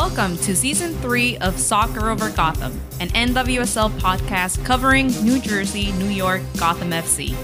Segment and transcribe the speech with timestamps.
[0.00, 6.08] Welcome to season three of Soccer Over Gotham, an NWSL podcast covering New Jersey, New
[6.08, 7.34] York, Gotham FC.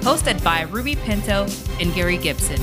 [0.00, 1.46] Hosted by Ruby Pinto
[1.80, 2.60] and Gary Gibson.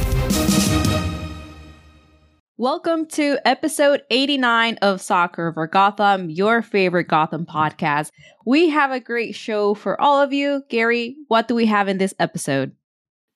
[2.58, 8.12] Welcome to episode 89 of Soccer Over Gotham, your favorite Gotham podcast.
[8.46, 10.64] We have a great show for all of you.
[10.68, 12.74] Gary, what do we have in this episode?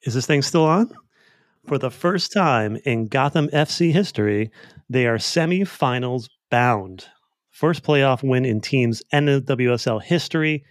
[0.02, 0.92] Is this thing still on?
[1.66, 4.52] For the first time in Gotham FC history,
[4.90, 7.06] they are semifinals bound.
[7.52, 10.64] First playoff win in team's NWSL history.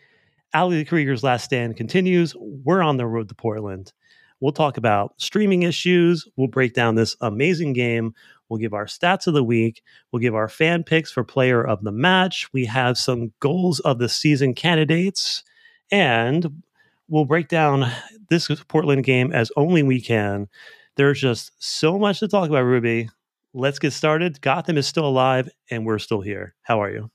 [0.55, 2.35] Ali Krieger's last stand continues.
[2.38, 3.93] We're on the road to Portland.
[4.41, 6.27] We'll talk about streaming issues.
[6.37, 8.12] We'll break down this amazing game.
[8.48, 9.83] We'll give our stats of the week.
[10.11, 12.49] We'll give our fan picks for player of the match.
[12.52, 15.45] We have some goals of the season candidates.
[15.93, 16.63] And
[17.09, 17.90] we'll break down
[18.29, 20.49] this Portland game as only we can.
[20.96, 23.09] There's just so much to talk about, Ruby.
[23.55, 24.41] Let's get started.
[24.41, 26.55] Gotham is still alive and we're still here.
[26.63, 27.11] How are you?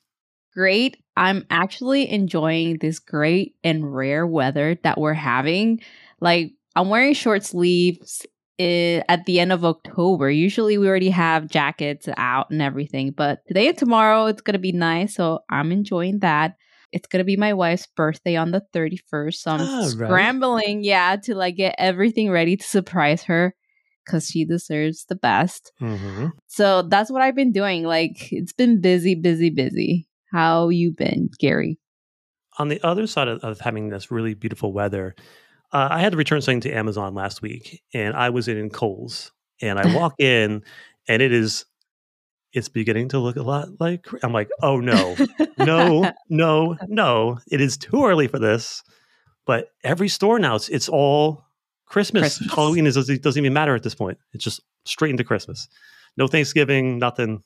[0.54, 0.98] Great.
[1.16, 5.82] I'm actually enjoying this great and rare weather that we're having.
[6.20, 8.26] Like, I'm wearing short sleeves
[8.60, 10.30] eh, at the end of October.
[10.30, 14.60] Usually we already have jackets out and everything, but today and tomorrow it's going to
[14.60, 15.16] be nice.
[15.16, 16.56] So I'm enjoying that.
[16.92, 19.34] It's going to be my wife's birthday on the 31st.
[19.36, 19.90] So I'm Ah, right.
[19.92, 23.56] scrambling, yeah, to like get everything ready to surprise her
[24.08, 25.72] because she deserves the best.
[25.81, 26.27] Mm-hmm.
[26.47, 27.83] So that's what I've been doing.
[27.83, 30.08] Like it's been busy, busy, busy.
[30.31, 31.77] How you been, Gary?
[32.59, 35.16] On the other side of, of having this really beautiful weather,
[35.72, 39.31] uh, I had to return something to Amazon last week, and I was in Kohl's,
[39.61, 40.63] and I walk in,
[41.08, 41.66] and it is,
[42.53, 44.05] it's beginning to look a lot like.
[44.23, 45.16] I'm like, oh no,
[45.58, 47.38] no, no, no!
[47.52, 48.83] It is too early for this.
[49.45, 51.47] But every store now, it's, it's all
[51.88, 52.38] Christmas.
[52.38, 52.54] Christmas.
[52.54, 54.18] Halloween is doesn't even matter at this point.
[54.34, 55.68] It's just straight into Christmas.
[56.18, 57.44] No Thanksgiving, nothing.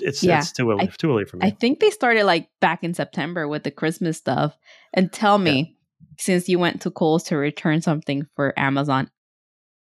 [0.00, 1.46] It's Yeah, it's too early, I- too early for me.
[1.46, 4.56] I think they started like back in September with the Christmas stuff.
[4.92, 5.76] And tell me,
[6.18, 9.10] since you went to Kohl's to return something for Amazon,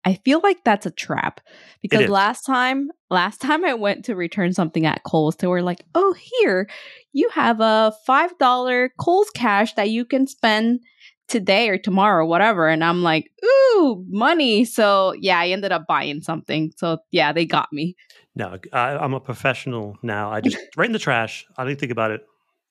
[0.05, 1.41] I feel like that's a trap
[1.81, 5.85] because last time, last time I went to return something at Kohl's, they were like,
[5.93, 6.69] "Oh, here
[7.13, 10.79] you have a five dollar Kohl's cash that you can spend."
[11.27, 15.85] Today or tomorrow or whatever and i'm like ooh money so yeah i ended up
[15.87, 17.95] buying something so yeah they got me
[18.35, 20.31] No, I, I'm a professional now.
[20.31, 21.45] I just right in the trash.
[21.57, 22.21] I didn't think about it.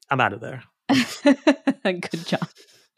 [0.09, 0.63] I'm out of there.
[1.85, 2.49] good job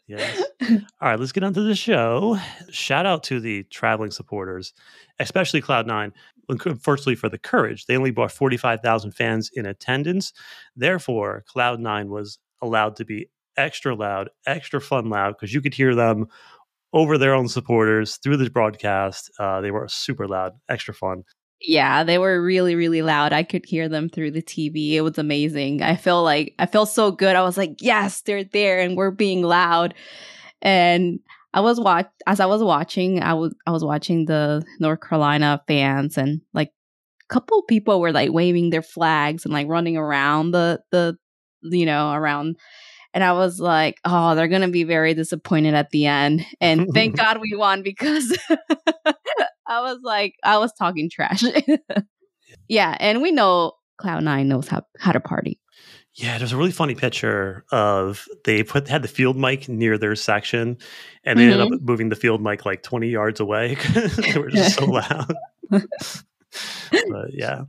[0.07, 0.43] Yes.
[0.61, 2.37] All right, let's get on to the show.
[2.69, 4.73] Shout out to the traveling supporters,
[5.19, 6.11] especially Cloud9.
[6.81, 10.33] Firstly, for the courage, they only brought 45,000 fans in attendance.
[10.75, 15.95] Therefore, Cloud9 was allowed to be extra loud, extra fun loud, because you could hear
[15.95, 16.27] them
[16.93, 19.31] over their own supporters through the broadcast.
[19.39, 21.23] Uh, they were super loud, extra fun.
[21.59, 23.31] Yeah, they were really, really loud.
[23.31, 24.93] I could hear them through the TV.
[24.93, 25.81] It was amazing.
[25.81, 27.35] I feel like I felt so good.
[27.35, 29.93] I was like, yes, they're there and we're being loud.
[30.61, 31.19] And
[31.53, 35.61] I was watch as I was watching, I was I was watching the North Carolina
[35.67, 36.71] fans and like
[37.29, 41.17] a couple people were like waving their flags and like running around the the
[41.61, 42.57] you know, around
[43.13, 46.45] and I was like, oh, they're gonna be very disappointed at the end.
[46.59, 48.37] And thank God we won because
[49.67, 51.43] I was like, I was talking trash.
[52.67, 55.59] yeah, and we know Cloud9 knows how, how to party.
[56.15, 60.15] Yeah, there's a really funny picture of they put had the field mic near their
[60.15, 60.77] section,
[61.23, 61.85] and they ended up mm-hmm.
[61.85, 63.75] moving the field mic like 20 yards away.
[63.93, 65.33] they were just so loud.
[65.71, 65.81] but
[67.31, 67.63] yeah,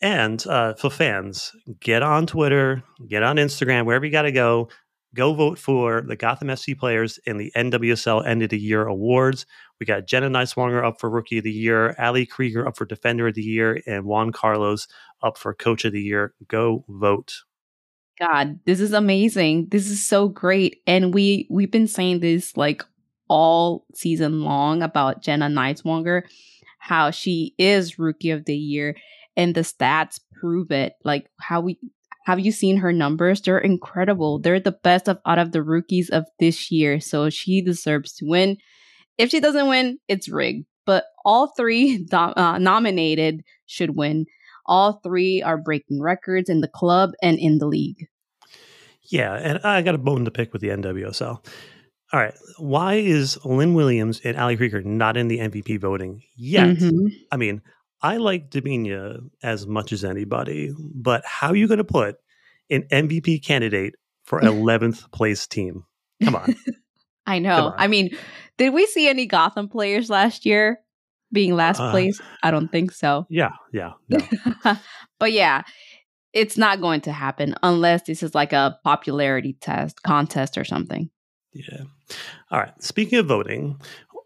[0.00, 4.68] and uh, for fans, get on Twitter, get on Instagram, wherever you got to go.
[5.14, 9.46] Go vote for the Gotham FC players in the NWSL End of the Year awards.
[9.80, 13.28] We got Jenna Nighswonger up for Rookie of the Year, Ali Krieger up for Defender
[13.28, 14.86] of the Year, and Juan Carlos
[15.22, 16.34] up for Coach of the Year.
[16.48, 17.32] Go vote.
[18.20, 19.68] God, this is amazing.
[19.70, 20.82] This is so great.
[20.86, 22.84] And we we've been saying this like
[23.28, 26.22] all season long about Jenna Nighswonger,
[26.78, 28.96] how she is rookie of the year
[29.36, 30.94] and the stats prove it.
[31.04, 31.78] Like how we
[32.24, 33.40] have you seen her numbers?
[33.40, 34.40] They're incredible.
[34.40, 36.98] They're the best of out of the rookies of this year.
[37.00, 38.56] So she deserves to win.
[39.16, 40.66] If she doesn't win, it's rigged.
[40.84, 44.26] But all three dom- uh, nominated should win.
[44.66, 48.08] All three are breaking records in the club and in the league.
[49.08, 51.44] Yeah, and I got a bone to pick with the NWSL.
[52.12, 56.76] All right, why is Lynn Williams and Ali Krieger not in the MVP voting yet?
[56.76, 57.10] Mhm.
[57.30, 57.62] I mean,
[58.06, 62.16] I like Debinha as much as anybody, but how are you going to put
[62.70, 63.94] an MVP candidate
[64.24, 65.84] for 11th place team?
[66.22, 66.54] Come on.
[67.26, 67.68] I know.
[67.68, 67.74] on.
[67.76, 68.16] I mean,
[68.58, 70.78] did we see any Gotham players last year?
[71.32, 72.20] being last Uh, place?
[72.44, 73.26] I don't think so.
[73.28, 73.94] Yeah, yeah.
[74.08, 74.18] No.
[75.18, 75.62] but yeah,
[76.32, 81.10] it's not going to happen unless this is like a popularity test contest or something.
[81.52, 81.82] Yeah.
[82.52, 82.72] All right.
[82.80, 83.80] Speaking of voting,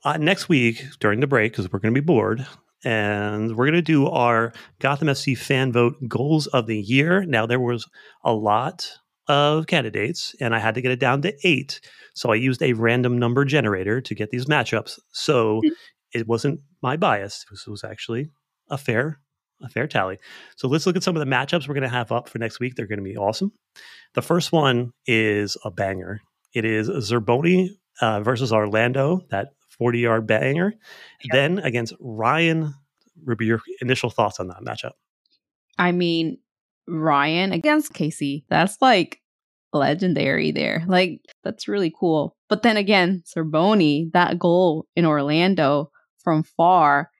[0.04, 2.46] uh, next week during the break, because we're going to be bored,
[2.84, 7.24] and we're going to do our Gotham FC fan vote goals of the year.
[7.24, 7.86] Now, there was
[8.24, 8.90] a lot
[9.28, 11.80] of candidates, and I had to get it down to eight.
[12.14, 14.98] So I used a random number generator to get these matchups.
[15.12, 15.60] So
[16.12, 17.44] it wasn't my bias.
[17.50, 18.30] This was actually
[18.68, 19.20] a fair
[19.62, 20.18] a fair tally.
[20.56, 22.60] So let's look at some of the matchups we're going to have up for next
[22.60, 22.74] week.
[22.74, 23.52] They're going to be awesome.
[24.14, 26.20] The first one is a banger.
[26.54, 27.68] It is Zerboni
[28.00, 29.48] uh, versus Orlando, that
[29.80, 30.74] 40 yard banger.
[31.32, 32.74] Then against Ryan,
[33.24, 34.92] Ruby, your initial thoughts on that matchup?
[35.78, 36.36] I mean,
[36.86, 39.22] Ryan against Casey, that's like
[39.72, 40.84] legendary there.
[40.86, 42.36] Like, that's really cool.
[42.50, 45.90] But then again, Zerboni, that goal in Orlando
[46.22, 47.10] from far,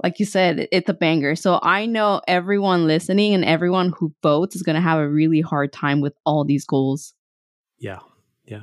[0.00, 1.34] like you said, it's a banger.
[1.34, 5.40] So I know everyone listening and everyone who votes is going to have a really
[5.40, 7.14] hard time with all these goals.
[7.80, 7.98] Yeah.
[8.50, 8.62] Yeah.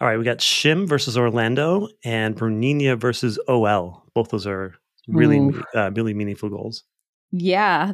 [0.00, 0.16] All right.
[0.16, 4.02] We got Shim versus Orlando and Bruninha versus OL.
[4.14, 4.74] Both those are
[5.06, 6.84] really, uh, really meaningful goals.
[7.30, 7.92] Yeah,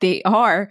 [0.00, 0.70] they are.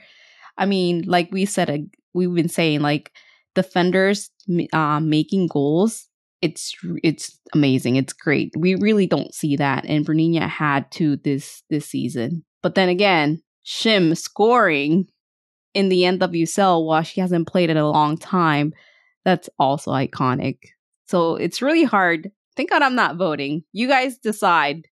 [0.58, 1.78] I mean, like we said, uh,
[2.14, 3.12] we've been saying, like
[3.56, 4.30] defenders
[4.72, 6.08] uh, making goals.
[6.42, 7.98] It's it's amazing.
[7.98, 8.54] It's great.
[8.58, 12.46] We really don't see that, and Bruninha had to this this season.
[12.62, 15.08] But then again, Shim scoring
[15.74, 18.74] in the NWSL while she hasn't played in a long time.
[19.26, 20.58] That's also iconic.
[21.08, 22.32] So it's really hard.
[22.56, 23.64] Thank God I'm not voting.
[23.72, 24.88] You guys decide.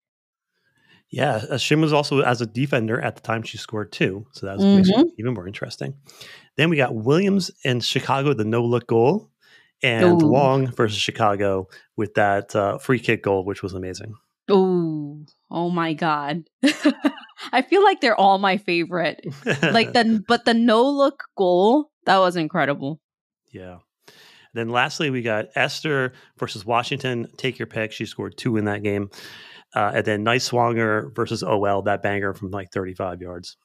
[1.10, 1.42] Yeah.
[1.50, 4.28] Uh, Shim was also as a defender at the time she scored two.
[4.34, 5.96] So that was makes it even more interesting.
[6.58, 9.32] Then we got Williams and Chicago, the no look goal,
[9.82, 10.28] and Ooh.
[10.28, 14.14] Long versus Chicago with that uh, free kick goal, which was amazing.
[14.50, 16.44] Oh, oh my god.
[17.52, 19.26] I feel like they're all my favorite.
[19.46, 23.00] Like the but the no look goal, that was incredible.
[23.52, 23.78] Yeah.
[24.60, 27.28] Then lastly, we got Esther versus Washington.
[27.38, 27.92] Take your pick.
[27.92, 29.10] She scored two in that game.
[29.76, 33.56] Uh, and then Nighswonger versus OL, that banger from like 35 yards.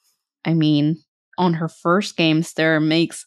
[0.45, 0.97] I mean,
[1.37, 3.25] on her first game, Stara makes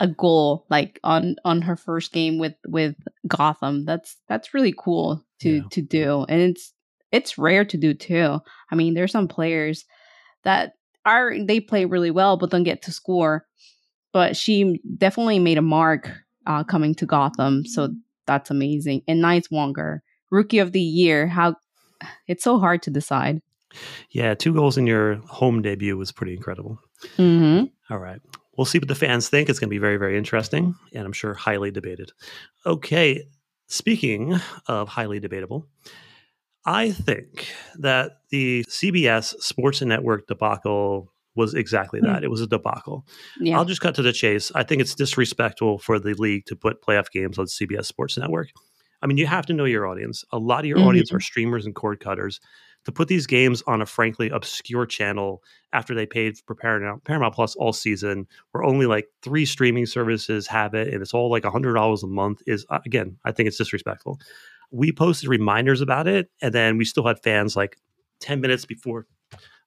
[0.00, 2.96] a goal like on on her first game with with
[3.26, 3.84] Gotham.
[3.84, 5.62] That's that's really cool to Yeah.
[5.70, 6.24] to do.
[6.28, 6.72] And it's
[7.12, 8.38] it's rare to do too.
[8.70, 9.84] I mean, there's some players
[10.44, 10.72] that
[11.04, 13.44] are they play really well but don't get to score.
[14.12, 16.10] But she definitely made a mark
[16.48, 17.90] uh, coming to Gotham, so
[18.26, 19.02] that's amazing.
[19.06, 20.00] And Nighswonger,
[20.30, 21.28] rookie of the year.
[21.28, 21.54] How
[22.26, 23.40] it's so hard to decide.
[24.10, 26.80] Yeah, two goals in your home debut was pretty incredible.
[27.16, 27.66] Mm-hmm.
[27.92, 28.20] All right.
[28.56, 29.48] We'll see what the fans think.
[29.48, 32.10] It's going to be very, very interesting and I'm sure highly debated.
[32.66, 33.24] Okay.
[33.66, 35.68] Speaking of highly debatable,
[36.64, 37.46] I think
[37.76, 42.22] that the CBS Sports Network debacle was exactly that.
[42.24, 43.06] It was a debacle.
[43.40, 43.56] Yeah.
[43.56, 44.52] I'll just cut to the chase.
[44.54, 48.48] I think it's disrespectful for the league to put playoff games on CBS Sports Network.
[49.00, 50.24] I mean, you have to know your audience.
[50.32, 50.86] A lot of your Mhm.
[50.88, 52.40] audience are streamers and cord cutters.
[52.84, 55.42] To put these games on a frankly obscure channel
[55.72, 60.46] after they paid for Paramount, Paramount Plus all season, where only like three streaming services
[60.46, 63.46] have it, and it's all like hundred dollars a month, is uh, again, I think
[63.46, 64.18] it's disrespectful.
[64.70, 67.76] We posted reminders about it, and then we still had fans like
[68.20, 69.06] ten minutes before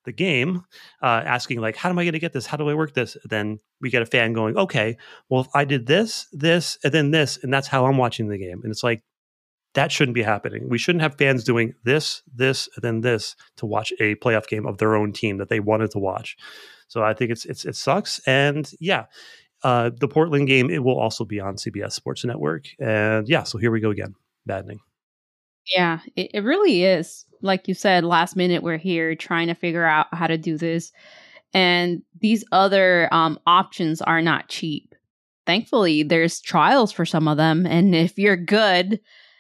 [0.06, 0.64] the game
[1.02, 2.46] uh, asking like how am i going to get this?
[2.46, 3.18] How do i work this?
[3.26, 4.98] Then we get a fan going okay
[5.30, 8.38] well if i did this this and then this and that's how i'm watching the
[8.38, 9.04] game and it's like
[9.74, 10.68] that shouldn't be happening.
[10.68, 14.66] We shouldn't have fans doing this this and then this to watch a playoff game
[14.66, 16.36] of their own team that they wanted to watch.
[16.92, 19.06] So i think it's it's it sucks and yeah
[19.64, 23.58] uh, the portland game it will also be on cbs sports network and yeah so
[23.58, 24.16] here we go again
[24.46, 24.80] maddening
[25.68, 27.26] Yeah, it, it really is.
[27.42, 30.92] Like you said, last minute we're here trying to figure out how to do this.
[31.54, 34.96] And these other um, options are not cheap.
[35.46, 37.66] Thankfully, there's trials for some of them.
[37.66, 39.00] And if you're good,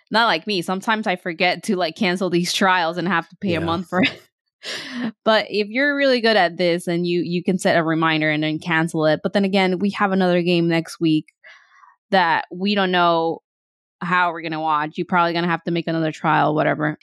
[0.09, 3.51] not like me, sometimes I forget to like cancel these trials and have to pay
[3.51, 3.59] Yeah.
[3.59, 5.13] a month for it.
[5.23, 8.43] but if you're really good at this and you you can set a reminder and
[8.43, 9.21] then cancel it.
[9.23, 11.27] But then again, we have another game next week
[12.09, 13.41] that we don't know
[14.01, 14.98] how we're gonna watch.
[14.98, 16.98] You're probably gonna have to make another trial, whatever.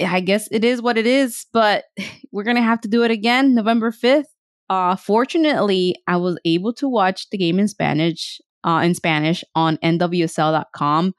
[0.00, 1.84] I guess it is what it is, but
[2.32, 4.24] we're gonna have to do it again November 5th.
[4.68, 9.76] Uh fortunately, I was able to watch the game in Spanish, uh in Spanish on
[9.78, 11.14] nwsl.com.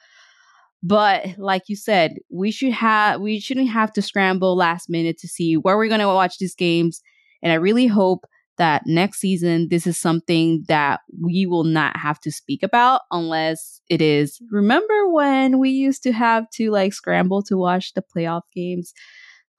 [0.81, 5.27] But like you said, we should have we shouldn't have to scramble last minute to
[5.27, 7.01] see where we're gonna watch these games.
[7.41, 8.25] And I really hope
[8.59, 13.81] that next season this is something that we will not have to speak about unless
[13.89, 18.43] it is remember when we used to have to like scramble to watch the playoff
[18.53, 18.93] games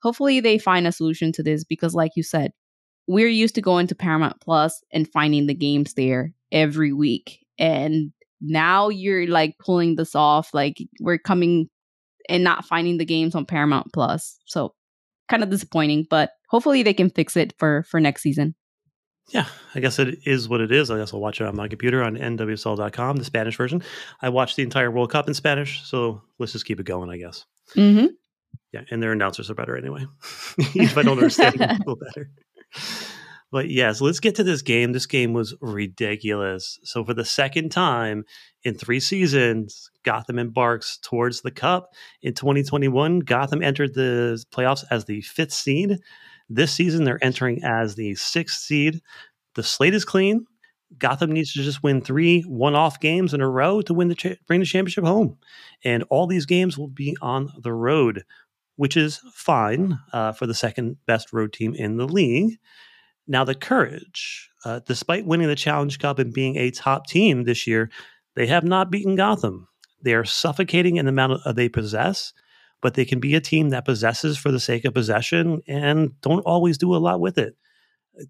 [0.01, 2.51] hopefully they find a solution to this because, like you said,
[3.07, 7.39] we're used to going to Paramount Plus and finding the games there every week.
[7.57, 10.53] And now you're like pulling this off.
[10.53, 11.67] Like we're coming
[12.29, 14.37] and not finding the games on Paramount Plus.
[14.45, 14.73] So
[15.29, 18.55] kind of disappointing, but hopefully they can fix it for for next season.
[19.29, 20.91] Yeah, I guess it is what it is.
[20.91, 23.81] I guess I'll watch it on my computer on nwsl.com, the Spanish version.
[24.21, 27.17] I watched the entire World Cup in Spanish, so let's just keep it going, I
[27.17, 27.45] guess.
[27.75, 28.07] Mm-hmm.
[28.73, 30.05] Yeah, and their announcers are better anyway.
[30.57, 32.29] if I don't understand a little better.
[33.51, 34.93] But yes, yeah, so let's get to this game.
[34.93, 36.79] This game was ridiculous.
[36.83, 38.23] So for the second time
[38.63, 41.89] in three seasons, Gotham embarks towards the Cup.
[42.21, 45.99] In 2021, Gotham entered the playoffs as the fifth seed.
[46.53, 49.01] This season, they're entering as the sixth seed.
[49.55, 50.45] The slate is clean.
[50.97, 54.35] Gotham needs to just win three one-off games in a row to win the cha-
[54.47, 55.37] bring the championship home,
[55.85, 58.23] and all these games will be on the road,
[58.75, 62.57] which is fine uh, for the second best road team in the league.
[63.27, 67.65] Now, the Courage, uh, despite winning the Challenge Cup and being a top team this
[67.65, 67.89] year,
[68.35, 69.69] they have not beaten Gotham.
[70.03, 72.33] They are suffocating in the amount of, uh, they possess,
[72.81, 76.41] but they can be a team that possesses for the sake of possession and don't
[76.41, 77.55] always do a lot with it.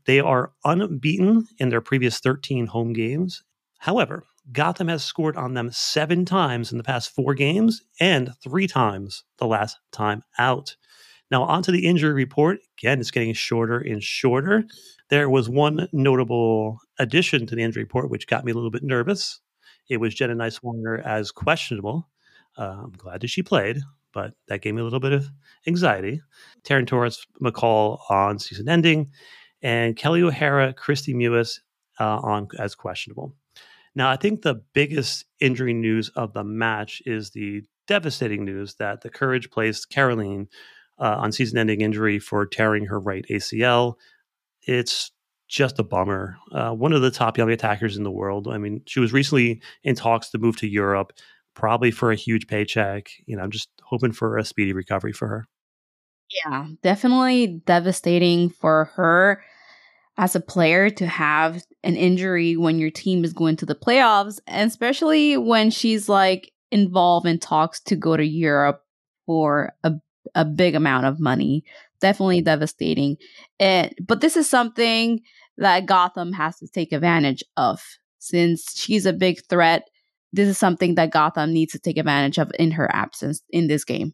[0.05, 3.43] They are unbeaten in their previous 13 home games.
[3.79, 8.67] However, Gotham has scored on them seven times in the past four games and three
[8.67, 10.75] times the last time out.
[11.29, 12.60] Now, onto the injury report.
[12.77, 14.65] Again, it's getting shorter and shorter.
[15.10, 18.84] There was one notable addition to the injury report, which got me a little bit
[18.84, 19.39] nervous.
[19.89, 22.10] It was Jenna Nighswonger as questionable.
[22.58, 23.79] Uh, I'm glad that she played,
[24.13, 25.29] but that gave me a little bit of
[25.67, 26.21] anxiety.
[26.63, 29.11] Taryn Torres McCall on season ending,
[29.61, 31.59] and Kelley O'Hara, Kristie Mewis
[31.99, 33.35] uh, on as questionable.
[33.93, 39.01] Now, I think the biggest injury news of the match is the devastating news that
[39.01, 40.47] the Courage placed Kerolin
[40.97, 43.95] uh, on season ending injury for tearing her right ACL.
[44.63, 45.11] It's
[45.49, 46.37] just a bummer.
[46.53, 48.47] Uh, one of the top young attackers in the world.
[48.47, 51.11] I mean, she was recently in talks to move to Europe,
[51.55, 53.09] probably for a huge paycheck.
[53.25, 55.45] You know, just hoping for a speedy recovery for her.
[56.43, 59.43] Yeah, definitely devastating for her
[60.17, 64.39] as a player to have an injury when your team is going to the playoffs,
[64.48, 68.81] and especially when she's like involved in talks to go to Europe
[69.25, 69.93] for a
[70.36, 71.63] a big amount of money.
[72.00, 73.17] Definitely devastating.
[73.60, 75.21] And but this is something
[75.57, 77.81] that Gotham has to take advantage of
[78.19, 79.88] since she's a big threat.
[80.33, 83.83] This is something that Gotham needs to take advantage of in her absence in this
[83.83, 84.13] game.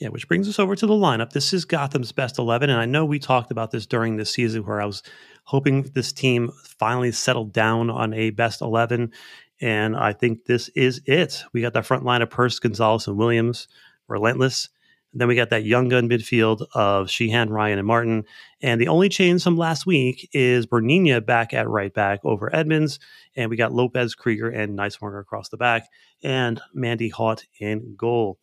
[0.00, 1.30] Yeah, which brings us over to the lineup.
[1.30, 2.68] This is Gotham's best 11.
[2.68, 5.04] And I know we talked about this during the season where I was
[5.44, 9.12] hoping this team finally settled down on a best 11.
[9.60, 11.44] And I think this is it.
[11.52, 13.68] We got the front line of Purce, Gonzalez, and Williams,
[14.08, 14.68] relentless.
[15.14, 18.24] Then we got that young gun midfield of Sheehan, Ryan, and Martin.
[18.60, 22.98] And the only change from last week is Bruninha back at right back over Edmonds.
[23.36, 25.88] And we got Lopez, Krieger, and Nighswonger across the back,
[26.22, 28.38] and Mandy Haught in goal.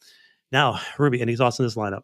[0.51, 2.01] Now, Ruby, any thoughts on this lineup?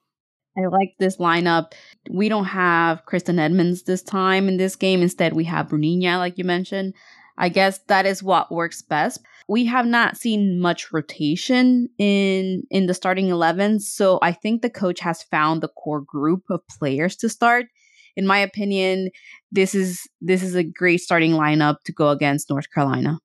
[0.57, 1.73] I like this lineup.
[2.09, 5.01] We don't have Kristen Edmonds this time in this game.
[5.01, 6.95] Instead, we have Bruninha, like you mentioned.
[7.37, 9.21] I guess that is what works best.
[9.47, 14.69] We have not seen much rotation in in the starting 11, so I think the
[14.69, 17.67] coach has found the core group of players to start.
[18.15, 19.11] In my opinion,
[19.51, 23.19] this is this is a great starting lineup to go against North Carolina.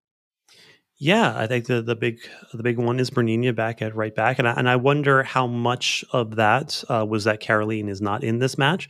[1.05, 2.21] Yeah, I think the the big
[2.53, 5.49] the big one is Bruninha back at right back, and I, and I wonder how
[5.49, 8.89] much of that uh, was that Kerolin is not in this match.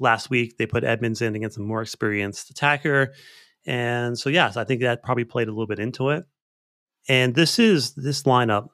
[0.00, 3.12] Last week they put Edmonds in against a more experienced attacker,
[3.66, 6.24] and so yes, I think that probably played a little bit into it.
[7.08, 8.68] And this is this lineup.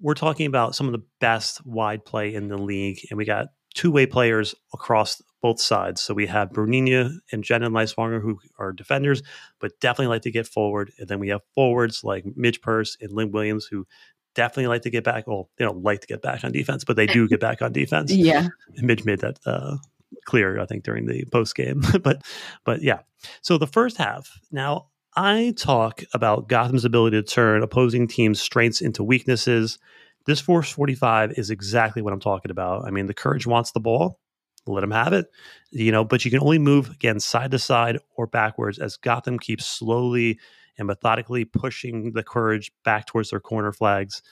[0.00, 3.48] We're talking about some of the best wide play in the league, and we got
[3.74, 6.00] two way players across both sides.
[6.00, 9.22] So we have Bruninha and Jenna Nighswonger, who are defenders,
[9.60, 10.92] but definitely like to get forward.
[10.98, 13.86] And then we have forwards like Midge Purce and Lynn Williams, who
[14.34, 15.26] definitely like to get back.
[15.26, 17.72] Well, they don't like to get back on defense, but they do get back on
[17.72, 18.10] defense.
[18.12, 18.48] yeah.
[18.76, 19.76] And Midge made that uh,
[20.24, 21.82] clear, I think, during the post game.
[22.02, 22.22] but,
[22.64, 23.00] but yeah.
[23.42, 24.38] So the first half.
[24.50, 29.78] Now I talk about Gotham's ability to turn opposing teams' strengths into weaknesses.
[30.26, 32.86] This Force 45 is exactly what I'm talking about.
[32.86, 34.18] I mean, the Courage wants the ball
[34.66, 35.26] let them have it.
[35.70, 39.38] You know, but you can only move again side to side or backwards as Gotham
[39.38, 40.38] keeps slowly
[40.78, 44.22] and methodically pushing the courage back towards their corner flags.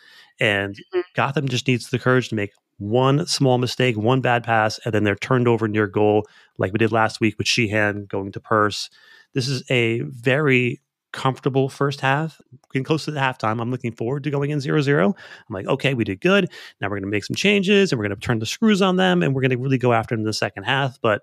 [0.41, 1.01] And mm-hmm.
[1.15, 5.05] Gotham just needs the courage to make one small mistake, one bad pass, and then
[5.05, 6.27] they're turned over near goal,
[6.59, 8.91] like we did last week with Sheehan going to Purce.
[9.35, 10.81] This is a very
[11.13, 12.41] comfortable first half,
[12.73, 13.61] getting close to the halftime.
[13.61, 15.09] I'm looking forward to going in 0 0.
[15.09, 16.51] I'm like, okay, we did good.
[16.81, 18.97] Now we're going to make some changes and we're going to turn the screws on
[18.97, 20.99] them and we're going to really go after them in the second half.
[21.01, 21.23] But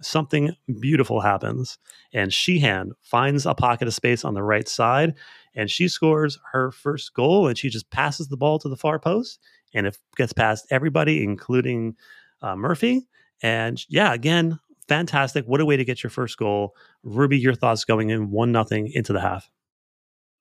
[0.00, 1.78] something beautiful happens
[2.12, 5.14] and Sheehan finds a pocket of space on the right side
[5.54, 8.98] and she scores her first goal and she just passes the ball to the far
[8.98, 9.38] post
[9.74, 11.96] and it gets past everybody, including
[12.42, 13.06] uh, Murphy.
[13.42, 15.44] And yeah, again, fantastic.
[15.46, 16.74] What a way to get your first goal.
[17.02, 19.50] Ruby, your thoughts going in one nothing into the half.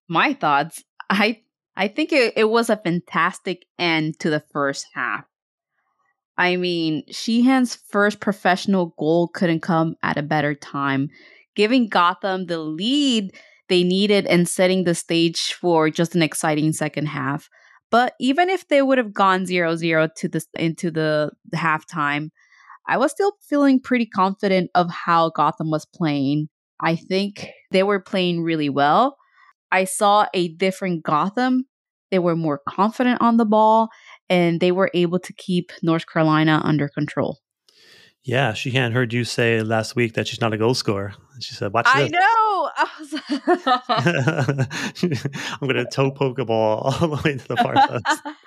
[0.07, 0.83] My thoughts.
[1.09, 1.41] I
[1.75, 5.25] I think it, it was a fantastic end to the first half.
[6.37, 11.09] I mean, Sheehan's first professional goal couldn't come at a better time,
[11.55, 13.33] giving Gotham the lead
[13.69, 17.49] they needed and setting the stage for just an exciting second half.
[17.93, 22.31] But even if they would have gone 0-0 to the into the, the halftime,
[22.88, 26.50] I was still feeling pretty confident of how Gotham was playing.
[26.81, 29.15] I think they were playing really well.
[29.71, 31.65] I saw a different Gotham.
[32.09, 33.89] They were more confident on the ball
[34.27, 37.42] and they were able to keep North Carolina under control.
[38.25, 41.13] Yeah, she hadn't heard you say last week that she's not a goal scorer.
[41.39, 42.70] She said, "Watch I this." I know.
[43.89, 44.68] I
[45.62, 48.22] am going to toe poke a ball all the way to the far post.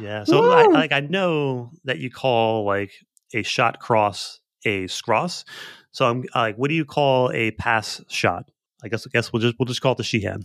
[0.00, 0.24] Yeah.
[0.24, 2.92] So I, like I know that you call like
[3.34, 5.44] a shot cross a scross.
[5.92, 8.50] So I'm uh, like, what do you call a pass shot?
[8.82, 10.42] I guess I guess we'll just we'll just call it the Sheehan.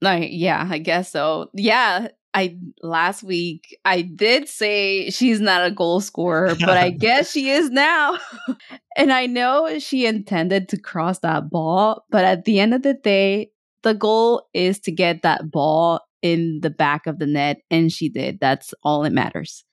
[0.00, 1.48] Like, yeah, I guess so.
[1.54, 7.30] Yeah, I last week I did say she's not a goal scorer, but I guess
[7.30, 8.18] she is now.
[8.96, 12.94] and I know she intended to cross that ball, but at the end of the
[12.94, 13.50] day,
[13.82, 18.08] the goal is to get that ball in the back of the net, and she
[18.08, 18.38] did.
[18.40, 19.64] That's all that matters.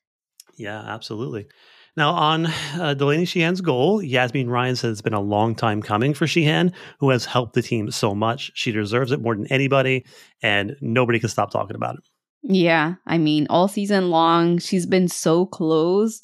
[0.58, 1.48] Yeah, absolutely.
[1.96, 6.14] Now, on uh, Delanie Sheehan's goal, Yazmeen Ryan says it's been a long time coming
[6.14, 8.52] for Sheehan, who has helped the team so much.
[8.56, 10.06] She deserves it more than anybody,
[10.42, 12.04] and nobody can stop talking about it.
[12.42, 16.22] Yeah, I mean, all season long, she's been so close,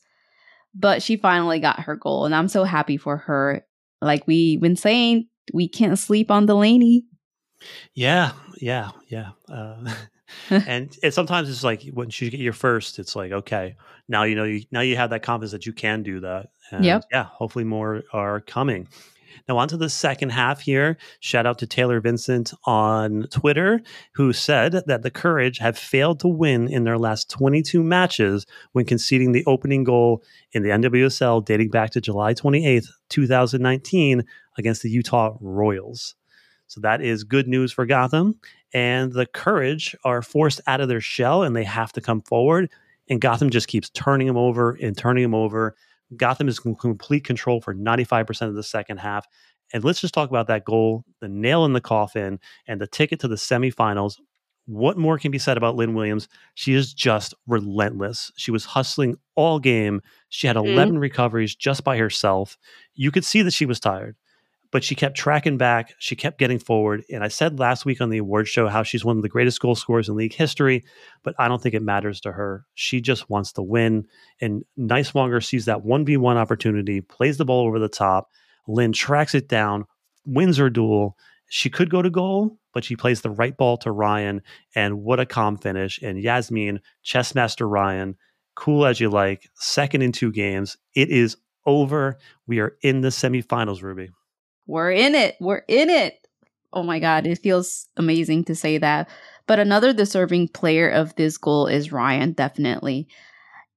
[0.73, 3.65] but she finally got her goal, and I'm so happy for her.
[4.01, 7.03] Like we've been saying, we can't sleep on Delanie.
[7.93, 9.31] Yeah, yeah, yeah.
[9.49, 9.93] Uh,
[10.49, 13.75] and and sometimes it's like when you get your first, it's like okay,
[14.07, 16.49] now you know you now you have that confidence that you can do that.
[16.71, 17.03] And yep.
[17.11, 17.23] Yeah.
[17.23, 18.87] Hopefully more are coming.
[19.47, 20.97] Now, on to the second half here.
[21.19, 23.81] Shout out to Taylor Vincent on Twitter,
[24.13, 28.85] who said that the Courage have failed to win in their last 22 matches when
[28.85, 34.23] conceding the opening goal in the NWSL dating back to July 28th, 2019,
[34.57, 36.15] against the Utah Royals.
[36.67, 38.39] So that is good news for Gotham.
[38.73, 42.69] And the Courage are forced out of their shell and they have to come forward.
[43.09, 45.75] And Gotham just keeps turning them over and turning them over.
[46.17, 49.28] Gotham is in complete control for 95% of the second half.
[49.73, 53.19] And let's just talk about that goal, the nail in the coffin, and the ticket
[53.21, 54.19] to the semifinals.
[54.67, 56.28] What more can be said about Lynn Williams?
[56.56, 58.32] She is just relentless.
[58.36, 60.01] She was hustling all game.
[60.30, 60.97] She had 11 mm-hmm.
[60.97, 62.58] recoveries just by herself.
[62.93, 64.15] You could see that she was tired
[64.71, 65.93] but she kept tracking back.
[65.99, 67.04] She kept getting forward.
[67.10, 69.60] And I said last week on the award show how she's one of the greatest
[69.60, 70.84] goal scorers in league history,
[71.23, 72.65] but I don't think it matters to her.
[72.73, 74.08] She just wants to win.
[74.41, 78.30] And Nighswonger sees that 1v1 opportunity, plays the ball over the top.
[78.67, 79.86] Lynn tracks it down,
[80.25, 81.17] wins her duel.
[81.47, 84.41] She could go to goal, but she plays the right ball to Ryan.
[84.73, 85.99] And what a calm finish.
[86.01, 88.17] And Yazmeen, Chessmaster Ryan,
[88.56, 90.78] cool as you like, second in two games.
[90.95, 92.17] It is over.
[92.47, 94.10] We are in the semifinals, Ruby
[94.67, 95.36] we're in it.
[95.39, 96.15] We're in it.
[96.73, 99.10] Oh my God, it feels amazing to say that.
[99.47, 103.08] But another deserving player of this goal is Ryan, definitely.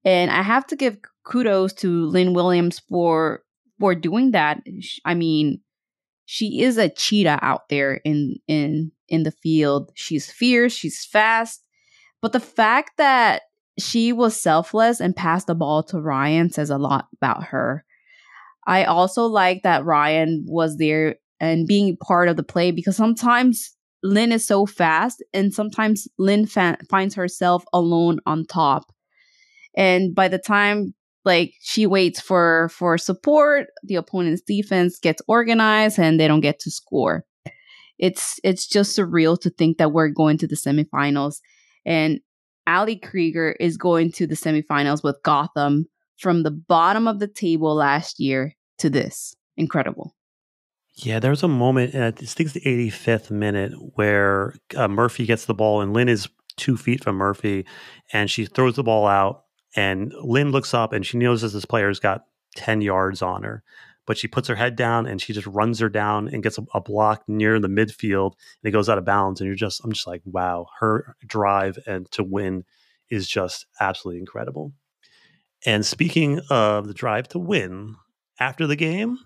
[0.05, 3.43] And I have to give kudos to Lynn Williams for
[3.79, 4.63] for doing that.
[5.05, 5.61] I mean,
[6.25, 9.93] she is a cheetah out there in in in the field.
[9.95, 11.63] She's fierce, she's fast.
[12.21, 13.43] But the fact that
[13.79, 17.85] she was selfless and passed the ball to Ryan says a lot about her.
[18.69, 23.75] I also like that Ryan was there and being part of the play because sometimes
[24.03, 28.93] Lynn is so fast and sometimes Lynn fa- finds herself alone on top.
[29.75, 35.99] And by the time like she waits for for support, the opponent's defense gets organized
[35.99, 37.25] and they don't get to score.
[37.99, 41.37] It's it's just surreal to think that we're going to the semifinals
[41.87, 42.21] and
[42.67, 45.87] Ali Krieger is going to the semifinals with Gotham
[46.19, 49.35] from the bottom of the table last year to this.
[49.57, 50.15] Incredible.
[50.95, 55.27] Yeah, there was a moment, at I think it's the 85th minute, where uh, Murphy
[55.27, 57.65] gets the ball and Lynn is two feet from Murphy
[58.13, 59.45] and she throws the ball out.
[59.77, 62.25] And Lynn looks up and she knows that this player's got
[62.57, 63.63] 10 yards on her.
[64.07, 66.65] but she puts her head down and she just runs her down and gets a,
[66.73, 69.39] a block near the midfield and it goes out of bounds.
[69.39, 72.65] And you're just, I'm just like, wow, her drive and to win
[73.11, 74.73] is just absolutely incredible.
[75.67, 77.97] And speaking of the drive to win,
[78.39, 79.19] after the game,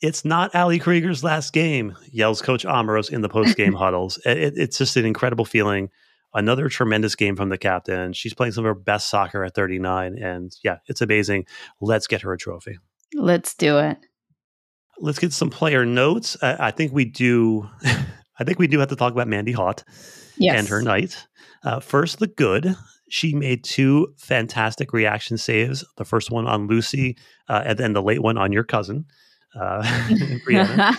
[0.00, 4.18] it's not Ali Krieger's last game, yells Coach Amoros in the post game huddles.
[4.26, 5.90] It, it's just an incredible feeling.
[6.34, 8.12] Another tremendous game from the captain.
[8.14, 10.18] She's playing some of her best soccer at 39.
[10.18, 11.44] And yeah, it's amazing.
[11.80, 12.78] Let's get her a trophy.
[13.14, 13.98] Let's do it.
[14.98, 16.36] Let's get some player notes.
[16.40, 17.68] I, I think we do.
[18.38, 19.84] I think we do have to talk about Mandy Haught
[20.38, 20.58] yes.
[20.58, 21.26] and her night.
[21.62, 22.74] Uh, first, the good.
[23.12, 25.84] She made two fantastic reaction saves.
[25.98, 29.04] The first one on Lucy, uh, and then the late one on your cousin,
[29.54, 29.82] uh,
[30.48, 30.96] Brianna.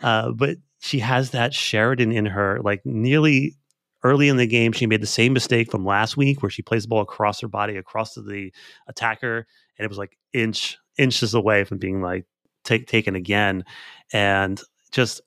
[0.00, 2.60] uh, but she has that Sheridan in her.
[2.62, 3.56] Like nearly
[4.04, 6.84] early in the game, she made the same mistake from last week, where she plays
[6.84, 8.52] the ball across her body, across to the
[8.86, 9.38] attacker,
[9.76, 12.26] and it was like inch inches away from being like
[12.62, 13.64] take, taken again.
[14.12, 14.60] And
[14.92, 15.20] just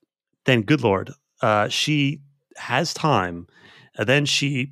[0.45, 2.21] then, good lord, uh, she
[2.55, 3.45] has time,
[3.97, 4.71] and then she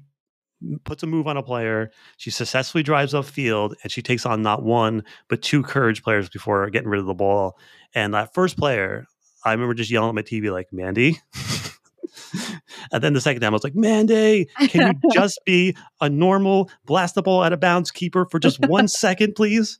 [0.83, 1.91] puts a move on a player.
[2.17, 6.29] She successfully drives up field and she takes on not one, but two courage players
[6.29, 7.57] before getting rid of the ball.
[7.93, 9.07] And that first player,
[9.43, 11.19] I remember just yelling at my TV, like, Mandy.
[12.91, 16.69] and then the second time, I was like, Mandy, can you just be a normal
[16.85, 19.79] blast the ball out of bounds keeper for just one second, please?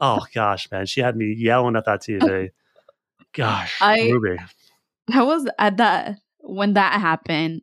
[0.00, 0.86] Oh, gosh, man.
[0.86, 2.50] She had me yelling at that TV.
[3.32, 4.12] Gosh, I,
[5.12, 7.62] I was at that when that happened.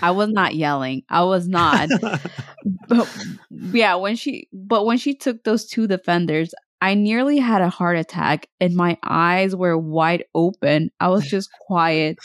[0.00, 1.02] I was not yelling.
[1.08, 1.88] I was not.
[2.88, 7.68] but, yeah, when she but when she took those two defenders, I nearly had a
[7.68, 10.90] heart attack and my eyes were wide open.
[11.00, 12.18] I was just quiet.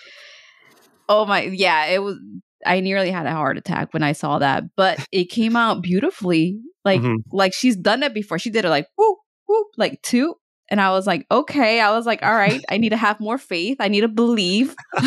[1.09, 2.17] Oh my, yeah, it was
[2.65, 6.59] I nearly had a heart attack when I saw that, but it came out beautifully.
[6.83, 7.17] Like mm-hmm.
[7.31, 8.39] like she's done it before.
[8.39, 10.35] She did it like whoop whoop like two
[10.69, 11.79] and I was like, okay.
[11.79, 13.77] I was like, all right, I need to have more faith.
[13.79, 14.75] I need to believe.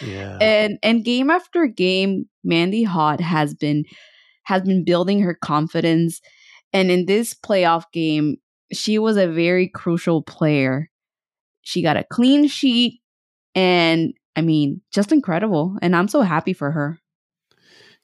[0.00, 0.38] yeah.
[0.40, 3.84] And and game after game, Mandy Haught has been
[4.44, 6.20] has been building her confidence.
[6.72, 8.36] And in this playoff game,
[8.72, 10.90] she was a very crucial player.
[11.62, 13.00] She got a clean sheet
[13.54, 15.76] and I mean, just incredible.
[15.80, 16.98] And I'm so happy for her.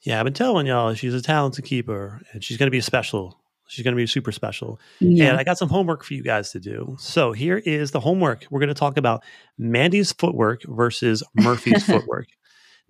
[0.01, 3.42] Yeah, I've been telling y'all she's a talented keeper and she's going to be special
[3.73, 4.79] She's going to be super special.
[5.01, 5.31] Yeah.
[5.31, 6.95] And I got some homework for you guys to do.
[6.99, 8.45] So here is the homework.
[8.51, 9.25] We're going to talk about
[9.57, 12.27] Mandy's footwork versus Murphy's footwork.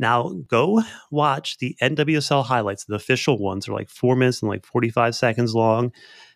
[0.01, 2.85] Now go watch the NWSL highlights.
[2.87, 5.93] The official ones are like four minutes and like 45 seconds long.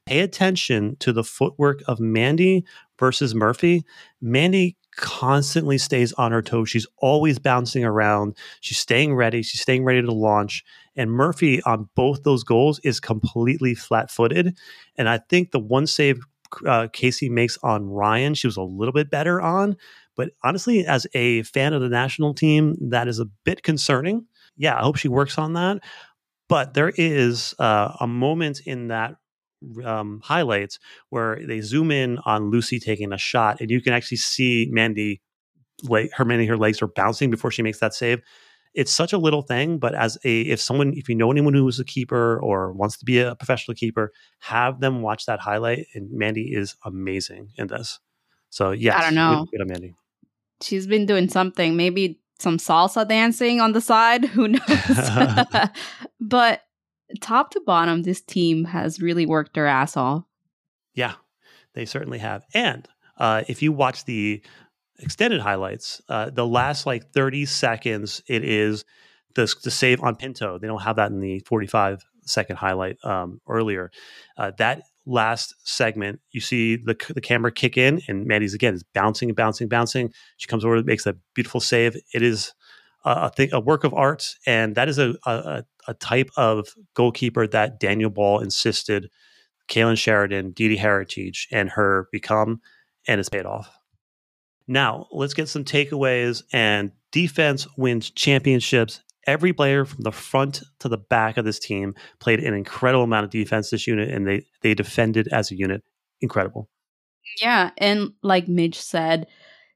[0.07, 2.65] Pay attention to the footwork of Mandy
[3.01, 3.85] versus Murphy.
[4.21, 6.71] Mandy constantly stays on her toes.
[6.71, 8.37] She's always bouncing around.
[8.61, 9.43] She's staying ready.
[9.43, 10.65] She's staying ready to launch.
[10.97, 14.57] And Murphy on both those goals is completely flat footed.
[14.97, 16.21] And I think the one save
[16.67, 19.77] uh, Casey makes on Ryan, she was a little bit better on.
[20.17, 24.27] But honestly, as a fan of the national team, that is a bit concerning.
[24.57, 25.83] Yeah, I hope she works on that.
[26.49, 29.17] But there is uh, a moment in that
[29.85, 30.79] um, highlights
[31.11, 35.21] where they zoom in on Lucy taking a shot, and you can actually see Mandy,
[35.83, 38.21] like her many her legs are bouncing before she makes that save.
[38.77, 41.67] It's such a little thing, but as a if someone if you know anyone who
[41.67, 45.87] is a keeper or wants to be a professional keeper, have them watch that highlight.
[45.95, 47.99] And Mandy is amazing in this.
[48.51, 49.47] So yeah, I don't know.
[49.51, 49.95] Good, Mandy.
[50.63, 51.77] She's been doing something.
[51.77, 54.25] Maybe some salsa dancing on the side.
[54.37, 54.61] Who knows?
[56.21, 56.63] but
[57.21, 60.25] top to bottom, this team has really worked their ass off.
[60.95, 61.15] Yeah,
[61.75, 62.45] they certainly have.
[62.55, 62.87] And
[63.19, 64.43] uh, if you watch the
[64.99, 68.85] extended highlights, uh, the last like 30 seconds, it is
[69.35, 70.59] the, the save on Pinto.
[70.59, 73.91] They don't have that in the 45 second highlight um, earlier.
[74.37, 78.83] Uh, that last segment, you see the the camera kick in, and Mandy's again is
[78.83, 80.13] bouncing and bouncing, bouncing.
[80.37, 81.97] She comes over, makes a beautiful save.
[82.13, 82.53] It is
[83.05, 87.47] a, thing, a work of art, and that is a, a, a type of goalkeeper
[87.47, 89.09] that Daniel Ball insisted
[89.69, 92.61] Kailen Sheridan, DiDi Haracic, and her become,
[93.07, 93.76] and it's paid off.
[94.69, 96.43] Now, let's get some takeaways.
[96.53, 99.01] And defense wins championships.
[99.27, 103.25] Every player from the front to the back of this team played an incredible amount
[103.25, 105.83] of defense this unit, and they they defended as a unit.
[106.21, 106.69] Incredible.
[107.43, 109.27] Yeah, and like Midge said,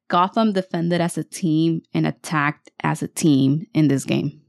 [0.09, 4.41] Gotham defended as a team and attacked as a team in this game.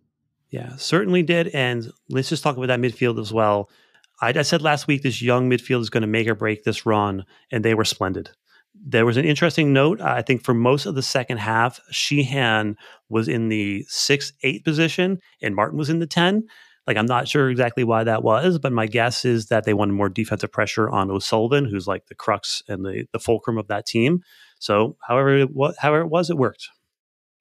[0.50, 1.48] Yeah, certainly did.
[1.50, 3.70] And let's just talk about that midfield as well.
[4.22, 6.86] I, I said last week this young midfield is going to make or break this
[6.86, 8.30] run, and they were splendid.
[8.84, 10.02] There was an interesting note.
[10.02, 12.76] I think for most of the second half, Sheehan
[13.10, 16.44] was in the six eight position, and Martin was in the ten.
[16.88, 19.94] Like, I'm not sure exactly why that was, but my guess is that they wanted
[19.94, 23.86] more defensive pressure on O'Sullivan, who's like the crux and the, the fulcrum of that
[23.86, 24.22] team.
[24.60, 26.68] So, however, what, however it was, it worked.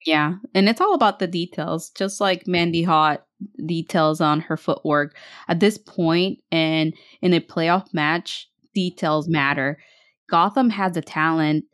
[0.05, 0.35] Yeah.
[0.53, 2.51] And it's all about the details, just like mm-hmm.
[2.51, 3.25] Mandy Haught
[3.65, 5.15] details on her footwork.
[5.47, 9.79] At this point and in a playoff match, details matter.
[10.31, 11.65] Gotham has the talent,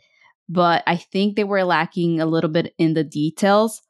[0.49, 3.81] but I think they were lacking a little bit in the details.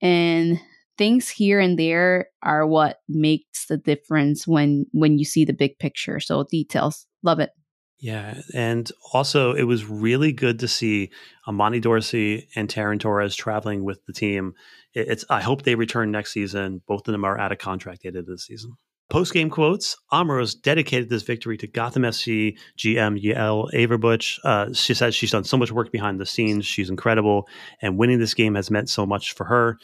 [0.00, 0.60] And
[0.98, 5.78] things here and there are what makes the difference when when you see the big
[5.78, 6.20] picture.
[6.20, 7.06] So details.
[7.22, 7.50] Love it.
[7.98, 11.10] Yeah, and also it was really good to see
[11.48, 14.54] Imani Dorsey and Taryn Torres traveling with the team.
[14.92, 16.82] It's I hope they return next season.
[16.86, 18.76] Both of them are out of contract at the end of the season.
[19.12, 24.38] Post game quotes: Amoros dedicated this victory to Gotham FC GM Yael Averbuch.
[24.42, 26.66] Uh, she says she's done so much work behind the scenes.
[26.66, 27.46] She's incredible,
[27.80, 29.78] and winning this game has meant so much for her.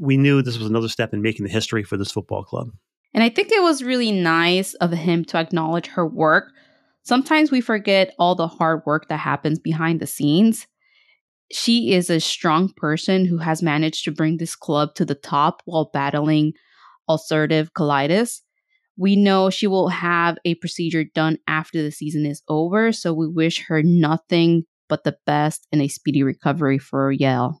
[0.00, 2.70] We knew this was another step in making the history for this football club.
[3.14, 6.52] And I think it was really nice of him to acknowledge her work
[7.04, 10.66] Sometimes we forget all the hard work that happens behind the scenes.
[11.50, 15.62] She is a strong person who has managed to bring this club to the top
[15.64, 16.52] while battling
[17.10, 18.40] ulcerative colitis.
[18.96, 23.28] We know she will have a procedure done after the season is over, so we
[23.28, 27.58] wish her nothing but the best and a speedy recovery for Yael.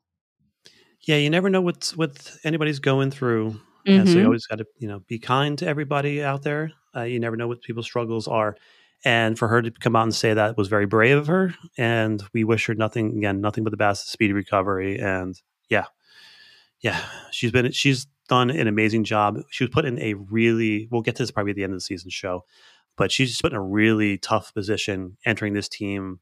[1.00, 3.90] Yeah, you never know what's what anybody's going through, mm-hmm.
[3.92, 4.26] and so you mm-hmm.
[4.26, 6.72] always got to you know be kind to everybody out there.
[6.94, 8.56] Uh, you never know what people's struggles are.
[9.04, 11.54] And for her to come out and say that was very brave of her.
[11.76, 15.00] And we wish her nothing again, nothing but the best, speedy recovery.
[15.00, 15.34] And
[15.68, 15.86] yeah,
[16.80, 19.38] yeah, she's been she's done an amazing job.
[19.50, 21.76] She was put in a really we'll get to this probably at the end of
[21.76, 22.46] the season show,
[22.96, 26.18] but she's just put in a really tough position entering this team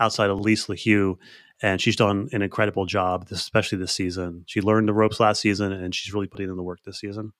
[0.00, 1.16] outside of Alyse LaHue.
[1.60, 4.44] And she's done an incredible job, especially this season.
[4.46, 7.34] She learned the ropes last season, and she's really putting in the work this season.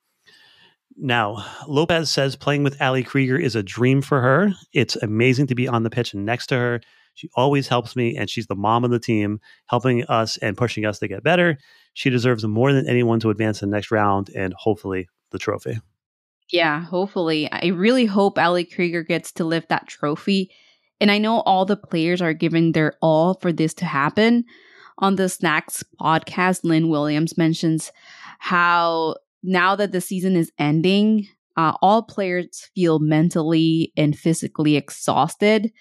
[0.95, 4.53] Now, Lopez says playing with Ali Krieger is a dream for her.
[4.75, 6.81] It's amazing to be on the pitch next to her.
[7.15, 10.85] She always helps me, and she's the mom of the team, helping us and pushing
[10.85, 11.59] us to get better.
[11.95, 15.79] She deserves more than anyone to advance the next round and hopefully the trophy.
[16.51, 17.51] Yeah, hopefully.
[17.51, 20.51] I really hope Ali Krieger gets to lift that trophy.
[21.01, 24.45] And I know all the players are giving their all for this to happen.
[24.99, 27.91] On the Snacks podcast, Lynn Williams mentions
[28.39, 35.73] how now that the season is ending, uh, all players feel mentally and physically exhausted,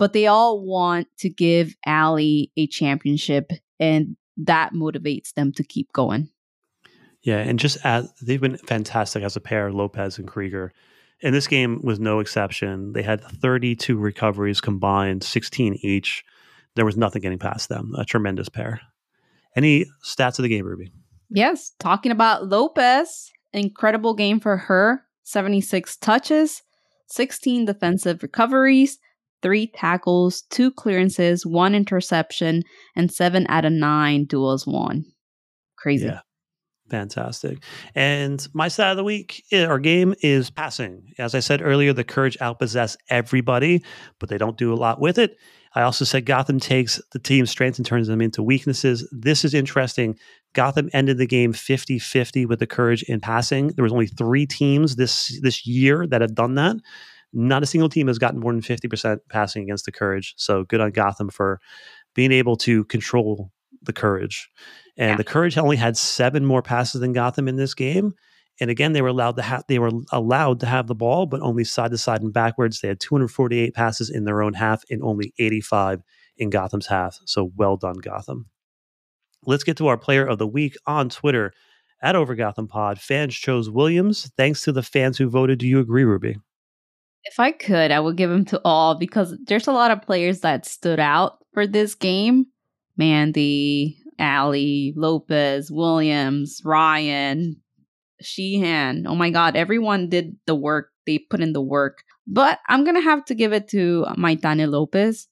[0.00, 5.92] but they all want to give Ali a championship, and that motivates them to keep
[5.92, 6.30] going.
[7.22, 10.72] Yeah, and just as they've been fantastic as a pair, Lopez and Krieger.
[11.22, 12.94] And this game was no exception.
[12.94, 16.24] They had 32 recoveries combined, 16 each.
[16.76, 17.92] There was nothing getting past them.
[17.98, 18.80] A tremendous pair.
[19.54, 20.90] Any stats of the game, Ruby?
[21.28, 26.62] Yes, talking about Lopez, incredible game for her 76 touches,
[27.08, 28.98] 16 defensive recoveries,
[29.42, 32.62] three tackles, two clearances, one interception,
[32.96, 35.04] and seven out of nine duels won.
[35.76, 36.06] Crazy.
[36.06, 36.20] Yeah.
[36.90, 37.62] Fantastic.
[37.94, 41.12] And my side of the week eh, our game is passing.
[41.18, 43.84] As I said earlier, the Courage outpossess everybody,
[44.18, 45.36] but they don't do a lot with it.
[45.76, 49.08] I also said Gotham takes the team's strengths and turns them into weaknesses.
[49.12, 50.18] This is interesting.
[50.52, 53.68] Gotham ended the game 50-50 with the courage in passing.
[53.68, 56.76] There was only 3 teams this this year that have done that.
[57.32, 60.34] Not a single team has gotten more than 50% passing against the courage.
[60.36, 61.60] So good on Gotham for
[62.14, 64.48] being able to control the courage.
[64.96, 65.16] And yeah.
[65.16, 68.14] the courage only had 7 more passes than Gotham in this game.
[68.60, 71.40] And again, they were allowed to have they were allowed to have the ball, but
[71.40, 72.80] only side to side and backwards.
[72.80, 76.02] They had 248 passes in their own half and only 85
[76.36, 77.18] in Gotham's half.
[77.24, 78.46] So well done, Gotham.
[79.46, 81.54] Let's get to our player of the week on Twitter
[82.02, 83.00] at Over Gotham Pod.
[83.00, 84.30] Fans chose Williams.
[84.36, 85.58] Thanks to the fans who voted.
[85.58, 86.36] Do you agree, Ruby?
[87.24, 90.40] If I could, I would give them to all because there's a lot of players
[90.40, 92.46] that stood out for this game.
[92.96, 97.56] Mandy, Ali, Lopez, Williams, Ryan,
[98.20, 99.06] Sheehan.
[99.06, 100.90] Oh my God, everyone did the work.
[101.06, 102.02] They put in the work.
[102.26, 105.26] But I'm going to have to give it to Maitane Lopez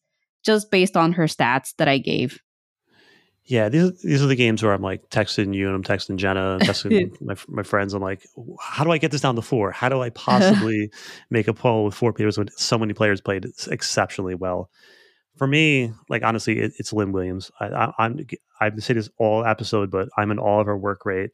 [0.45, 2.41] just based on her stats that I gave.
[3.49, 6.53] Yeah, these these are the games where I'm like texting you and I'm texting Jenna
[6.53, 7.95] and texting my my friends.
[7.95, 8.27] I'm like,
[8.61, 9.73] how do I get this down to four?
[9.73, 10.91] How do I possibly
[11.31, 14.71] make a poll with four players when so many players played exceptionally well?
[15.39, 17.51] For me, like honestly, it, it's Lynn Williams.
[17.59, 18.27] I, I, I'm
[18.61, 21.31] I've said this all episode, but I'm in all of her work rate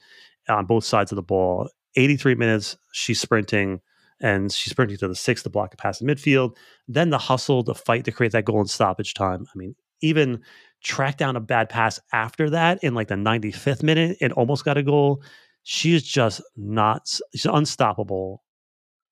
[0.49, 1.69] on both sides of the ball.
[1.97, 3.81] 83 minutes, she's sprinting
[4.21, 6.55] and she's sprinting to the six to block a pass in midfield.
[6.87, 9.47] Then the hustle, the fight to create that goal in stoppage time.
[9.53, 10.43] I mean, even
[10.85, 14.79] track down a bad pass after that in like the 95th minute and almost got
[14.79, 15.23] a goal.
[15.65, 18.45] She is just not, she's unstoppable,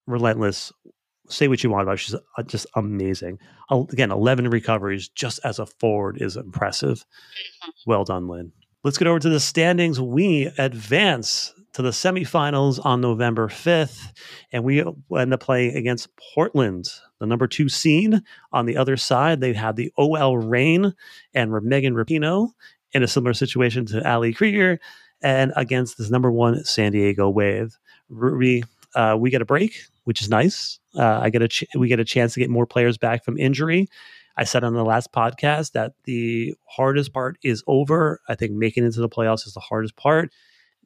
[0.07, 0.71] relentless.
[1.29, 1.97] Say what you want about her.
[1.97, 3.39] She's uh, just amazing.
[3.71, 6.99] Again, 11 recoveries just as a forward is impressive.
[6.99, 7.71] Mm-hmm.
[7.87, 8.53] Well done, Lynn.
[8.85, 10.01] Let's get over to the standings.
[10.01, 14.09] We advance to the semifinals on November 5th,
[14.51, 14.81] and we
[15.17, 16.89] end up playing against Portland,
[17.21, 18.17] the number two seed.
[18.53, 20.95] On the other side, they have the OL Reign
[21.33, 22.51] and Megan Rapinoe
[22.91, 24.81] in a similar situation to Ali Krieger,
[25.23, 27.79] and against this number one San Diego Wave.
[28.09, 28.65] Ruby,
[28.97, 30.81] uh, we get a break, which is nice.
[30.97, 33.39] Uh, I get a ch- we get a chance to get more players back from
[33.39, 33.89] injury.
[34.37, 38.21] I said on the last podcast that the hardest part is over.
[38.29, 40.31] I think making it into the playoffs is the hardest part.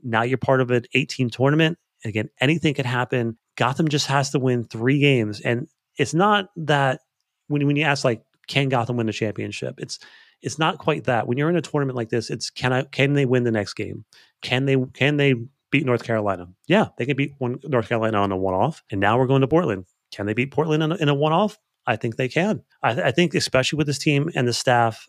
[0.03, 1.79] Now you're part of an 18 tournament.
[2.05, 3.39] Again, anything could happen.
[3.57, 5.41] Gotham just has to win three games.
[5.41, 7.01] And it's not that
[7.49, 9.77] when, when you ask like, can Gotham win the championship?
[9.79, 9.99] It's
[10.43, 11.27] it's not quite that.
[11.27, 13.75] When you're in a tournament like this, it's can I can they win the next
[13.75, 14.05] game?
[14.43, 15.35] Can they can they
[15.71, 16.49] beat North Carolina?
[16.69, 18.83] Yeah, they can beat one, North Carolina on a one off.
[18.91, 19.87] And now we're going to Portland.
[20.13, 21.59] Can they beat Portland in a, in a one off?
[21.87, 22.63] I think they can.
[22.83, 25.07] I, I think, especially with this team and the staff,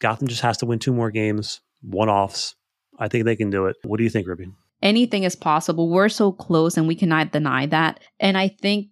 [0.00, 2.54] Gotham just has to win two more games, one offs.
[2.98, 3.76] I think they can do it.
[3.84, 4.46] What do you think, Ruby?
[4.82, 5.90] Anything is possible.
[5.90, 8.00] We're so close and we cannot deny that.
[8.18, 8.88] And I think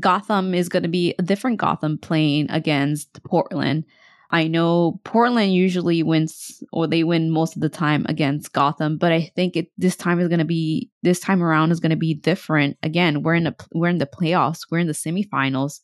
[0.00, 3.84] Gotham is going to be a different Gotham playing against Portland.
[4.30, 9.12] I know Portland usually wins or they win most of the time against Gotham, but
[9.12, 11.96] I think it this time is going to be this time around is going to
[11.96, 12.76] be different.
[12.82, 15.80] Again, we're in the we're in the playoffs, we're in the semifinals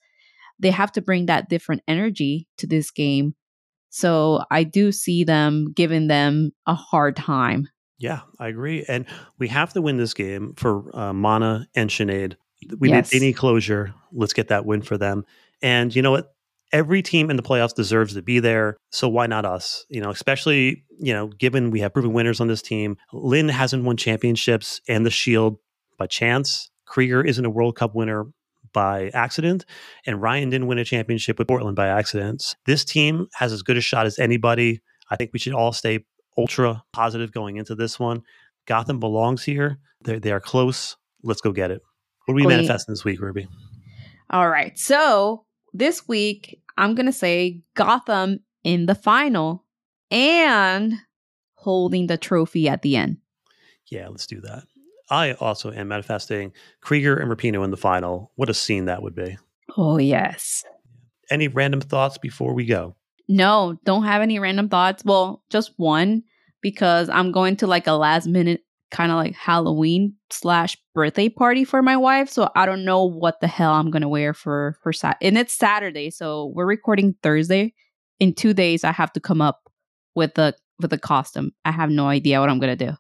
[0.63, 3.35] they have to bring that different energy to this game.
[3.91, 7.69] So I do see them giving them a hard time.
[7.99, 8.85] Yeah, I agree.
[8.89, 9.05] And
[9.39, 12.37] we have to win this game for uh, Mana and Sinead.
[12.79, 13.13] We yes.
[13.13, 13.93] need, they need closure.
[14.13, 15.27] Let's get that win for them.
[15.61, 16.35] And you know what?
[16.73, 18.79] Every team in the playoffs deserves to be there.
[18.91, 19.85] So why not us?
[19.91, 22.97] You know, especially, you know, given we have proven winners on this team.
[23.13, 25.59] Lynn hasn't won championships and the Shield
[25.99, 26.71] by chance.
[26.87, 28.27] Krieger isn't a World Cup winner
[28.73, 29.65] by accident,
[30.07, 32.57] and Ryan didn't win a championship with Portland by accident.
[32.67, 34.81] This team has as good a shot as anybody.
[35.11, 36.05] I think we should all stay
[36.39, 38.23] ultra positive going into this one.
[38.67, 39.79] Gotham belongs here.
[40.03, 40.97] They're, they are close.
[41.23, 41.83] Let's go get it.
[42.27, 42.57] What are we Wait.
[42.57, 43.49] manifesting this week, Ruby?
[44.31, 44.79] All right.
[44.79, 49.65] So this week, I'm going to say Gotham in the final
[50.11, 50.95] and
[51.55, 53.19] holding the trophy at the end.
[53.91, 54.65] Yeah, let's do that.
[55.13, 58.33] I also am manifesting Krieger and Rapinoe in the final.
[58.37, 59.37] What a scene that would be.
[59.77, 60.65] Oh, yes.
[61.31, 62.97] Any random thoughts before we go?
[63.29, 65.05] No, don't have any random thoughts.
[65.05, 66.23] Well, just one
[66.63, 71.65] because I'm going to like a last minute kind of like Halloween slash birthday party
[71.65, 72.31] for my wife.
[72.31, 75.19] So I don't know what the hell I'm gonna wear for for Sat.
[75.21, 77.75] And it's Saturday, so we're recording Thursday.
[78.19, 79.69] In two days, I have to come up
[80.15, 81.53] with a with a costume.
[81.65, 82.93] I have no idea what I'm gonna do.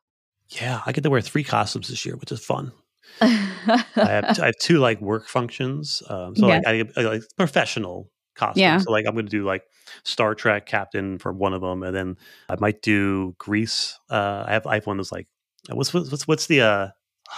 [0.61, 2.73] Yeah, I get to wear three costumes this year, which is fun.
[3.21, 6.03] I, have, I have two like work functions.
[6.09, 8.61] Um, so like, I, I, like professional costumes.
[8.61, 8.79] Yeah.
[8.79, 9.63] So like I'm going to do like
[10.05, 12.17] Star Trek captain for one of them, and then
[12.49, 13.99] I might do Grease.
[14.11, 15.29] Uh, I have I have one that's like
[15.71, 16.89] what's what's what's the uh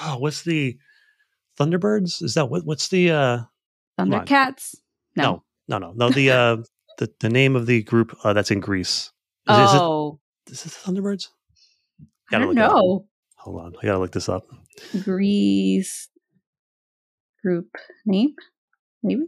[0.02, 0.76] oh what's the
[1.58, 2.22] Thunderbirds?
[2.22, 3.38] Is that what what's the uh
[3.98, 4.76] Thundercats?
[5.16, 5.44] No.
[5.68, 6.10] no, no, no, no.
[6.10, 6.56] The uh
[6.98, 9.10] the the name of the group uh, that's in Grease.
[9.46, 11.28] Is, oh, is it, is it Thunderbirds?
[12.32, 13.06] I don't know.
[13.36, 14.44] Hold on, I gotta look this up.
[15.02, 16.08] Grease
[17.42, 17.68] group
[18.06, 18.34] name,
[19.02, 19.24] maybe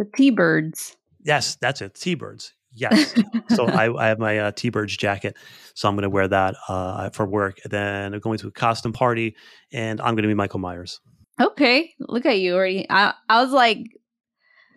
[0.00, 0.96] the T Birds.
[1.22, 1.94] Yes, that's it.
[1.94, 2.54] T Birds.
[2.72, 3.14] Yes.
[3.50, 5.36] so I, I, have my uh, T Birds jacket,
[5.74, 7.58] so I'm going to wear that uh, for work.
[7.62, 9.36] And then I'm going to a costume party,
[9.72, 11.00] and I'm going to be Michael Myers.
[11.40, 12.86] Okay, look at you already.
[12.88, 13.78] I I was like,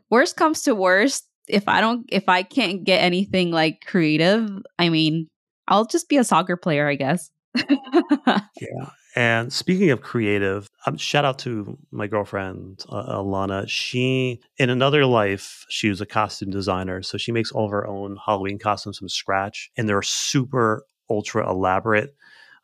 [0.10, 4.90] worst comes to worst, if I don't, if I can't get anything like creative, I
[4.90, 5.30] mean,
[5.68, 7.30] I'll just be a soccer player, I guess.
[7.56, 8.90] yeah.
[9.16, 13.68] And speaking of creative, um, shout out to my girlfriend, uh, Alana.
[13.68, 17.04] She, in another life, she was a costume designer.
[17.04, 19.72] So she makes all of her own Halloween costumes from scratch.
[19.78, 22.16] And they're super ultra elaborate.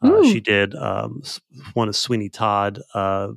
[0.01, 1.21] Uh, she did um,
[1.73, 2.81] one of Sweeney Todd.
[2.93, 3.29] Uh,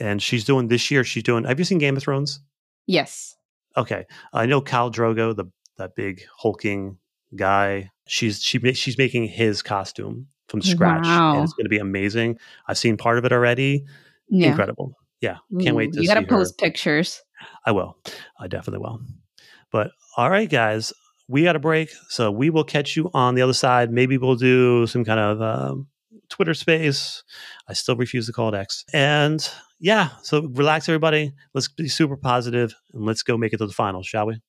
[0.00, 2.40] and she's doing this year, she's doing, have you seen Game of Thrones?
[2.86, 3.36] Yes.
[3.76, 4.06] Okay.
[4.32, 5.44] I know Khal Drogo, the
[5.76, 6.98] that big hulking
[7.34, 7.90] guy.
[8.10, 11.34] She's she she's making his costume from scratch, wow.
[11.34, 12.40] and it's going to be amazing.
[12.66, 13.84] I've seen part of it already.
[14.28, 14.48] Yeah.
[14.48, 14.96] Incredible.
[15.20, 15.98] Yeah, can't Ooh, wait to.
[15.98, 16.02] See.
[16.02, 17.22] You got to post pictures.
[17.64, 17.96] I will.
[18.40, 19.00] I definitely will.
[19.70, 20.92] But all right, guys,
[21.28, 23.92] we got a break, so we will catch you on the other side.
[23.92, 25.86] Maybe we'll do some kind of um,
[26.30, 27.22] Twitter space.
[27.68, 28.84] I still refuse to call it X.
[28.92, 29.48] And
[29.78, 31.32] yeah, so relax, everybody.
[31.54, 34.40] Let's be super positive and let's go make it to the finals, shall we?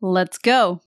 [0.00, 0.82] Let's go.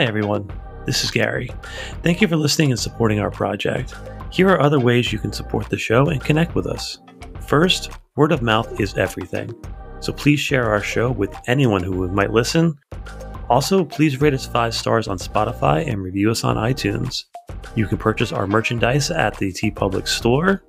[0.00, 0.50] Hi, everyone.
[0.86, 1.50] This is Gary.
[2.02, 3.94] Thank you for listening and supporting our project.
[4.32, 7.00] Here are other ways you can support the show and connect with us.
[7.46, 9.52] First, word of mouth is everything.
[10.00, 12.78] So please share our show with anyone who might listen.
[13.50, 17.24] Also, please rate us five stars on Spotify and review us on iTunes.
[17.74, 20.64] You can purchase our merchandise at the TeePublic store.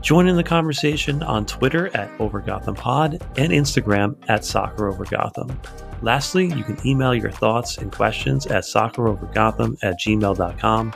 [0.00, 5.85] Join in the conversation on Twitter at OverGothamPod and Instagram at SoccerOverGotham.
[6.02, 10.94] Lastly, you can email your thoughts and questions at soccerovergotham at gmail.com.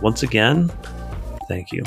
[0.00, 0.70] Once again,
[1.48, 1.82] thank you.